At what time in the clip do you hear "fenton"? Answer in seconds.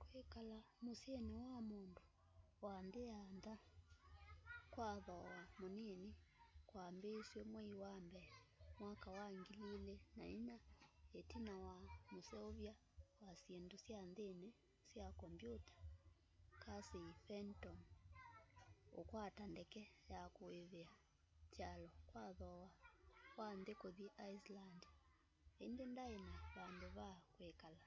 17.26-17.80